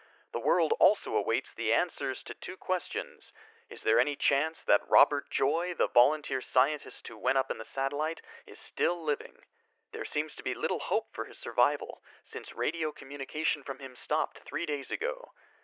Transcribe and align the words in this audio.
The 0.31 0.39
world 0.39 0.73
also 0.79 1.15
awaits 1.15 1.53
the 1.53 1.71
answers 1.71 2.23
to 2.23 2.33
two 2.33 2.57
questions: 2.57 3.31
Is 3.69 3.83
there 3.83 3.99
any 3.99 4.15
chance 4.15 4.63
that 4.63 4.89
Robert 4.89 5.29
Joy, 5.29 5.75
the 5.75 5.85
volunteer 5.87 6.41
scientist 6.41 7.07
who 7.07 7.19
went 7.19 7.37
up 7.37 7.51
in 7.51 7.59
the 7.59 7.65
satellite, 7.65 8.19
is 8.47 8.59
still 8.59 8.99
living? 9.03 9.43
There 9.91 10.05
seems 10.05 10.35
to 10.37 10.43
be 10.43 10.55
little 10.55 10.79
hope 10.79 11.09
for 11.13 11.25
his 11.25 11.37
survival 11.37 12.01
since 12.25 12.55
radio 12.55 12.91
communication 12.91 13.61
from 13.61 13.77
him 13.77 13.95
stopped 13.95 14.39
three 14.39 14.65
days 14.65 14.89
ago. 14.89 15.33